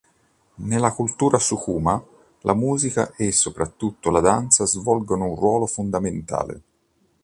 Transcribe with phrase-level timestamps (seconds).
[0.65, 2.03] Nella cultura sukuma
[2.39, 6.61] la musica e soprattutto la danza svolgono un ruolo fondamentale.